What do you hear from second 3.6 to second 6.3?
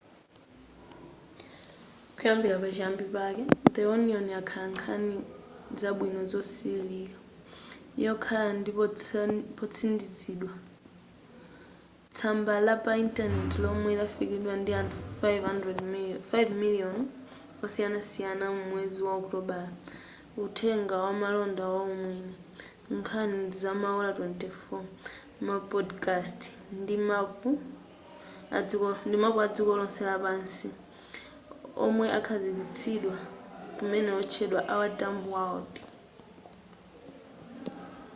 the onion yakhala nkhani zabwino